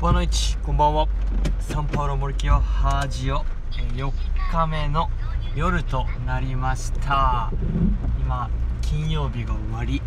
[0.00, 1.08] ボアノイチこんばんは。
[1.58, 3.44] サンパウロモルキオハージオ
[3.96, 4.12] 4
[4.52, 5.10] 日目の
[5.56, 7.50] 夜となりました。
[8.20, 8.48] 今
[8.80, 10.00] 金曜日が終わり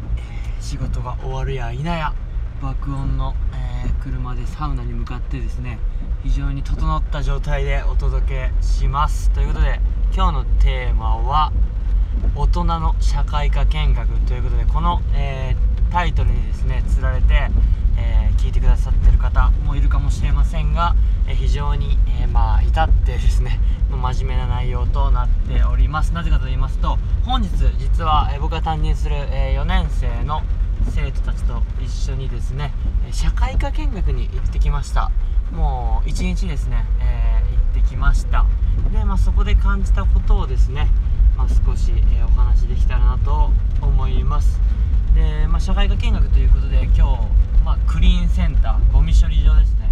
[0.61, 2.13] 仕事が終わるや否や
[2.61, 3.35] 爆音の、
[3.83, 5.77] えー、車でサウナに向かってですね
[6.23, 9.29] 非常に整った状態でお届けします。
[9.31, 9.81] ということで
[10.15, 11.51] 今日のテーマは
[12.37, 17.49] 大人の社会科見学ということでこの、えー、タイトルにですねつられて、
[18.41, 20.95] 聞いてくださってる方もいるかもしれませんが、
[21.27, 23.59] え、非常に、えまあ至ってですね
[23.91, 26.11] 真面目な内容となっております。
[26.11, 30.41] なぜかと言いますと本日実は、え僕が担任する、え4年生の
[30.89, 32.73] 生徒たちと一緒にですね
[33.11, 35.11] 社会科見学に行ってきました。
[35.51, 38.45] もう一日ですね、えー、行ってきました。
[38.91, 40.87] で、まあ、そこで感じたことをですね、
[41.37, 43.51] まあ、少し、えー、お話できたらなと
[43.81, 44.59] 思います。
[45.13, 49.89] で、まあ、社会科見学ということで今日、まあ、クリーンセンターゴミ処理場ですね。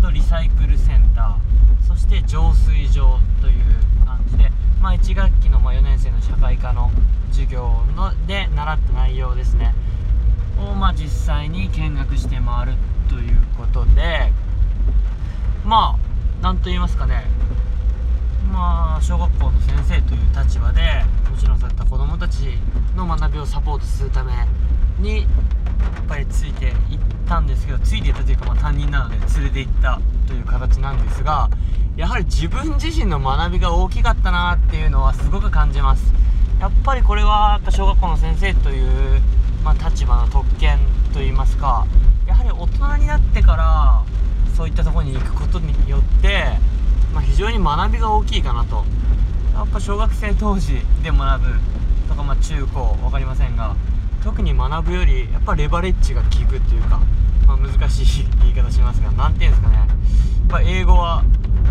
[0.00, 6.90] とリサイクルセンターそして浄水場という感じで、まあ、1学期のま4年生の社会科の
[7.30, 9.74] 授業ので習った内容ですね。
[10.58, 12.72] を、まあ、実際に見学して回る
[13.08, 14.32] ということで
[15.64, 17.24] まあ何と言いますかね。
[18.52, 20.80] まあ小学校の先生という立場で
[21.30, 22.58] もちろんそういった子どもたち
[22.96, 24.32] の学びをサポートするため
[24.98, 25.26] にや
[26.00, 26.74] っぱりついていっ
[27.32, 31.48] たんですけどついていたというか、まあ、担任なので連れて行ったという形なんですが
[31.96, 36.12] やはり自分自身の学びが大きかったなっていうのはすごく感じます。
[36.58, 39.20] やっぱりこれはやっぱ小学校の先生という
[39.64, 40.78] まあ、立場の特権
[41.12, 41.86] といいますか
[42.26, 44.02] やはり大人になってから
[44.56, 46.44] そういったところに行くことによって、
[47.14, 48.84] まあ、非常に学びが大きいかなと。
[49.54, 51.48] やっぱ小学生当時で学ぶ
[52.08, 53.76] とか、まあ、中高分かりませんが
[54.22, 57.00] 特に学ぶよりやっぱレバレッジが効くっていうか、
[57.46, 59.76] まあ、難しい 言い方しますが何ていうんですかね。
[59.76, 59.86] やっ
[60.48, 61.24] ぱ英語は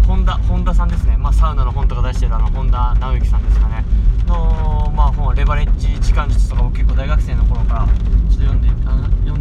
[0.08, 3.86] 本田本田さんですね、まあ、サウナの本とか出してるあの本田直之さんですかね。
[4.28, 9.41] の、まあ、本レバレッジ時間術とか僕結構大学生の頃からちょっと読んであ読ん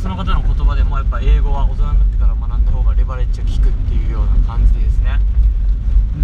[0.00, 5.20] その方の言葉でもやっぱ英語は大人になってから学んだ方がレバレッジが効くっていうような感じでですね。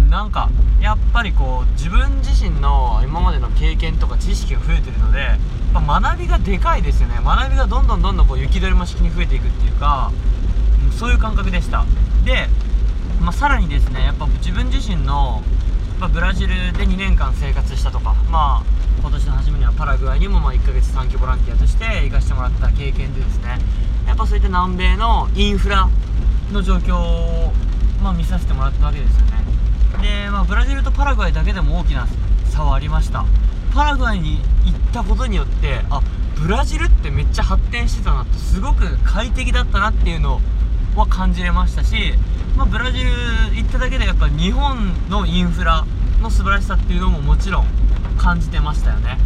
[0.09, 0.49] なんか
[0.81, 5.37] やっぱりこう自分自身の今までの経験とか知識が増えてるのでやっ
[5.73, 7.19] ぱ学びがでかいですよね。
[7.23, 10.11] 学びがどんどんどんどんこう雪だるま式に増えていくっていうか
[10.97, 11.85] そういう感覚でした。
[12.25, 12.47] で、
[13.21, 15.43] まあ、さらにですねやっぱ自分自身の
[15.99, 23.59] やっぱブラジルで2年間生活したとかまあ今年の初めにはパラグアイにもま1ヶ月短期ボランティアとして行かせてもらった経験でですね
[24.17, 25.87] ぱそういった南米のインフラ
[26.51, 27.53] の状況を、
[28.01, 29.43] まあ、見させてもらったわけですよね。
[30.01, 32.07] で、まあ、ブラジルとパラグアイだけでも大きな
[32.45, 33.25] 差はありました。
[33.73, 36.01] パラグアイに行ったことによってあ
[36.35, 40.39] ブラジルってめっちゃ発展してたなってすごく快適だったなっていうの
[40.95, 42.13] は感じれましたし、
[42.55, 43.11] まあ、ブラジル
[43.55, 45.85] 行っただけでやっぱ日本のインフラ
[46.21, 47.65] の素晴らしさっていうのももちろん
[48.17, 49.17] 感じてましたよね。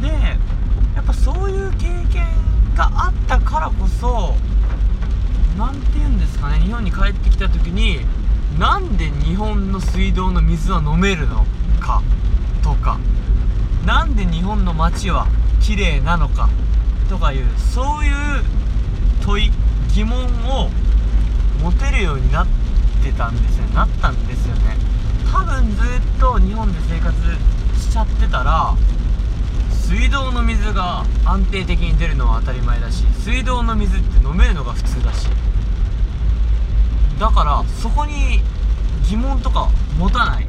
[0.00, 0.08] で
[0.96, 2.26] やっぱそういう経験
[2.80, 4.34] があったからこそ
[5.58, 8.00] 何て言うんですかね日本に帰ってきた時に
[8.58, 11.44] なんで日本の水道の水は飲めるの
[11.78, 12.02] か
[12.62, 12.98] とか
[13.84, 15.26] なんで日本の街は
[15.60, 16.48] 綺麗なのか
[17.10, 18.14] とかいうそういう
[19.26, 19.50] 問い
[19.94, 20.70] 疑問を
[21.62, 22.46] 持てるようになっ
[23.04, 24.76] てたんですよなったんですよね。
[25.30, 25.86] 多分ずっ
[26.18, 27.14] と日本で生活
[27.78, 28.74] しちゃってたら
[29.90, 35.28] 水道の水が安定的に出るのは当たり前だし水道の水って飲めるのが普通だし。
[37.18, 38.40] だからそこに
[39.08, 39.68] 疑問とか
[39.98, 40.46] 持たない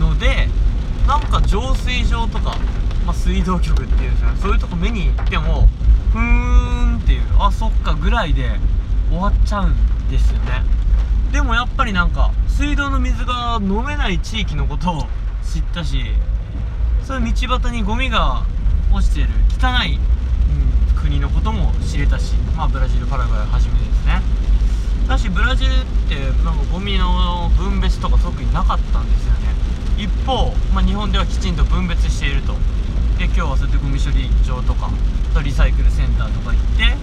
[0.00, 0.48] ので
[1.06, 2.56] なんか浄水場とか、
[3.04, 5.68] まあ、水道局っていうんですかねそういうとこ目に行っても
[6.12, 8.58] ふーんっていうあそっかぐらいで
[9.10, 10.64] 終わっちゃうんですよね。
[11.32, 15.06] でもやっぱりなんか水道の水が飲めない地域のことを
[15.44, 16.02] 知ったし
[17.08, 18.44] そういう道端にゴミが
[18.92, 19.28] 落ちてる
[19.58, 19.98] 汚い、
[20.94, 24.20] 国のことも知れたしまあブラジルパラグアイはじめですね。
[25.08, 25.72] だしブラジルっ
[26.06, 29.56] てなんかゴミの分別とか特になかったんですよね。
[29.96, 32.52] 一方、まあ、日本ではきちんと分別していると。
[33.16, 34.90] で今日はそうやってゴミ処理場とか
[35.32, 36.94] とリサイクルセンターとか行って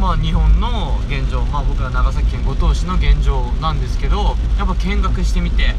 [0.00, 5.74] まあ日本の現状まあ僕ら長崎県五島市の現状なんですけどやっぱ見学してみて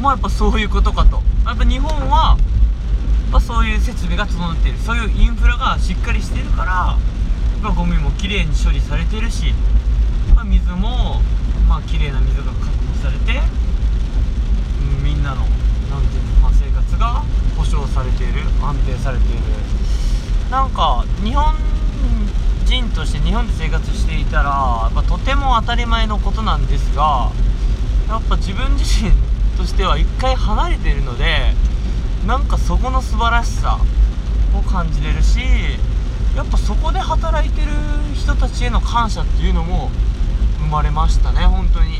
[0.00, 1.22] まあやっぱそういうことかと。
[1.44, 2.36] やっぱ日本は
[3.32, 4.78] やっそういう設備が整っている。
[4.78, 6.96] そういうインフラがしっかりしてるから
[7.62, 9.52] ぱゴミもきれいに処理されてるし、
[10.34, 11.20] まあ、水も
[11.68, 13.40] まあ綺麗な水が確保されて、
[15.02, 15.42] みんなの
[15.90, 17.22] なんていうの、まあ、生活が
[17.56, 19.38] 保障されている安定されている。
[20.50, 21.54] なんか日本
[22.64, 24.50] 人として日本で生活していたら
[24.84, 27.30] やっぱとても当たり前のことなんですが
[28.08, 29.10] やっぱ自分自身
[29.58, 31.52] としては一回離れてるので
[32.28, 33.80] なんかそこの素晴らしさ
[34.56, 35.40] を感じれるし
[36.36, 37.72] やっぱそこで働いてる
[38.14, 39.90] 人たちへの感謝っていうのも
[40.60, 41.98] 生まれましたね本当に。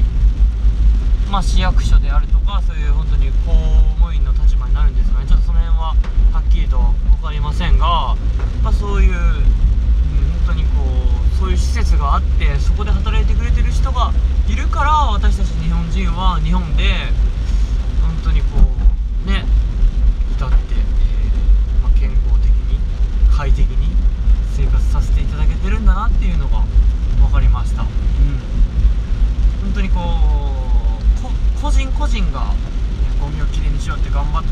[1.30, 3.52] まあ市役所であるとかそういう本当に公
[3.96, 5.26] 務員の立場になるんですかね。
[5.26, 5.94] ちょっとその辺は
[6.32, 8.16] はっきりと分かりませんが、
[8.62, 9.18] まあ、そういう、うん、
[10.46, 10.68] 本当にこ
[11.34, 14.12] うそういう施設があってそこで働いてくれてる人が
[14.48, 16.84] いるから私たち日本人は日本で
[18.24, 18.46] 当にこ
[19.26, 19.44] うね
[20.36, 22.78] 歌って、えーま、健康的に
[23.30, 23.88] 快適に
[24.54, 26.62] 生活させていただけてるんだなっていうのが
[27.20, 27.88] 分かりました、うん、
[29.62, 32.54] 本当にこう個人個人が、ね、
[33.20, 34.44] ゴミをきれいにしようって頑張っ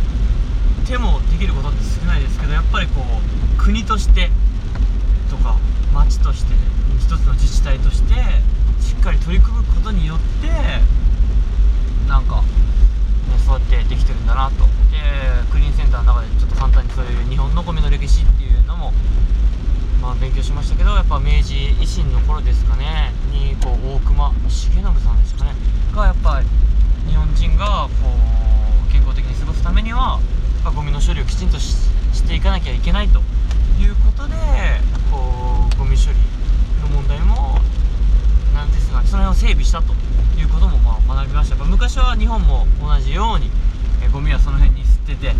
[0.86, 4.30] てもできることって少ないですけどやっぱりこう国として
[5.30, 5.56] とか
[5.94, 6.52] 町として
[6.98, 8.14] 一つの自治体として
[8.80, 10.48] しっかり取り組むことによって
[12.08, 12.42] なんか、
[13.36, 14.64] ね、そうやってできてるんだなと。
[14.90, 14.98] で
[15.52, 18.92] クリーンセンターの中でちょっと簡単にそういう日本のゴミの歴史っていうのも
[20.00, 23.12] まあ、勉強しましたけどやっぱ明治維新の頃ですかね。
[23.32, 25.54] にこう大隈重信さんでしたかね。
[25.94, 26.42] がやっぱ
[27.08, 28.14] 日本人がこ
[28.88, 30.20] う健康的に過ごすためには
[30.62, 31.90] やっぱゴミの処理をきちんとし
[32.26, 33.20] ていかなきゃいけないと
[33.80, 34.34] いうことで
[35.10, 36.18] こうゴミ処理
[36.82, 37.58] の問題も
[38.54, 40.05] 何ですかその辺を整備したと。
[41.08, 41.64] 学びました。
[41.64, 43.50] 昔は日本も同じように
[44.02, 45.32] えゴミはその辺に捨てて、え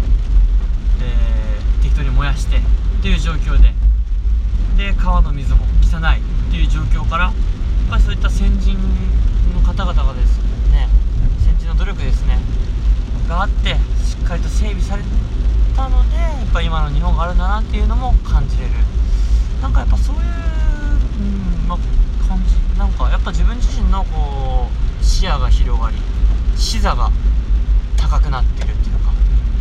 [1.81, 2.61] ー、適当に燃やしてっ
[3.03, 3.75] ていう状況で。
[4.77, 7.35] で川の水も汚いっていう状況からやっ
[7.89, 8.77] ぱりそういった先人
[9.55, 10.39] の方々がです
[10.71, 10.89] ね
[11.41, 12.39] 先人の努力ですね
[13.27, 13.75] があって
[14.05, 15.03] しっかりと整備され
[15.75, 18.71] たのでやっぱ今の日本があるんだなっていうのも感じれる。
[19.63, 20.25] なんかやっぱそういう、う
[21.65, 21.79] んま、
[22.29, 24.86] 感じなんかやっぱ自分自身のこう
[25.17, 25.97] 視野が広がり
[26.59, 27.11] 視座が
[27.97, 29.13] 高くなってるっていうのか。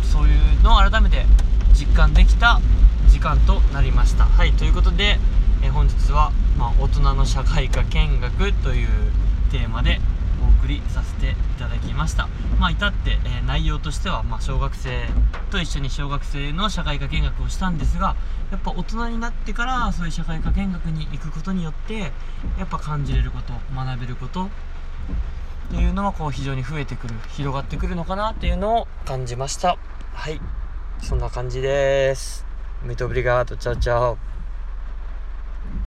[0.02, 1.24] そういうのを改めて
[1.72, 2.60] 実感できた
[3.08, 4.26] 時間となりました。
[4.26, 5.18] はいということで、
[5.62, 8.88] え本日は、まあ、大人の社会科見学という
[9.50, 9.98] テーマで
[10.44, 12.28] お送りさせていただきました。
[12.60, 15.06] まあ至って、えー、内容としては、まあ、小学生
[15.50, 18.14] と一緒に小学生の社会科見学をしたんですが
[18.50, 22.12] やっぱ大人になってからそういう社会科見学に行くことによって
[22.58, 24.50] やっぱ感じれること学べること
[25.66, 29.76] っていうのはこう非常に増えてくる広がってくるのかなっていうのを感じました。
[30.12, 30.40] はい。
[31.02, 32.46] そんな感じです。
[32.84, 34.18] メトブリガードチャオチャオ